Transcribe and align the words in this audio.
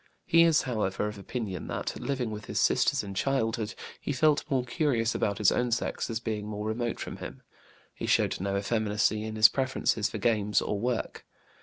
He 0.25 0.41
is, 0.41 0.63
however, 0.63 1.05
of 1.05 1.19
opinion 1.19 1.67
that, 1.67 1.99
living 1.99 2.31
with 2.31 2.45
his 2.45 2.59
sisters 2.59 3.03
in 3.03 3.13
childhood, 3.13 3.75
he 3.99 4.11
felt 4.11 4.43
more 4.49 4.65
curious 4.65 5.13
about 5.13 5.37
his 5.37 5.51
own 5.51 5.69
sex 5.69 6.09
as 6.09 6.19
being 6.19 6.47
more 6.47 6.65
remote 6.65 6.99
from 6.99 7.17
him. 7.17 7.43
He 7.93 8.07
showed 8.07 8.41
no 8.41 8.57
effeminacy 8.57 9.23
in 9.23 9.35
his 9.35 9.47
preferences 9.47 10.09
for 10.09 10.17
games 10.17 10.59
or 10.59 10.79
work. 10.79 11.23